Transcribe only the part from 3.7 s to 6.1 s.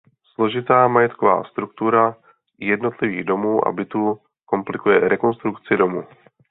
bytů komplikuje rekonstrukci domu.